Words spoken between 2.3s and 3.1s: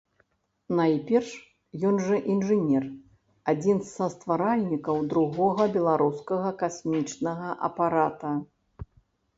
інжынер,